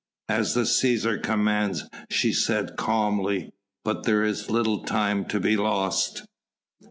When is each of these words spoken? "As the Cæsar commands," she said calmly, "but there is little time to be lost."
"As 0.29 0.55
the 0.55 0.61
Cæsar 0.63 1.21
commands," 1.21 1.83
she 2.09 2.33
said 2.33 2.75
calmly, 2.75 3.51
"but 3.85 4.01
there 4.01 4.23
is 4.23 4.49
little 4.49 4.83
time 4.83 5.25
to 5.25 5.39
be 5.39 5.55
lost." 5.55 6.25